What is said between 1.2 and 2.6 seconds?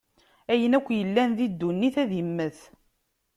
di ddunit ad immet.